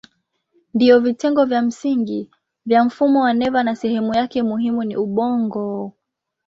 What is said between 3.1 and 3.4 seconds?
wa